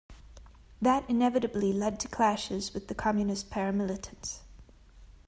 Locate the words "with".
2.73-2.87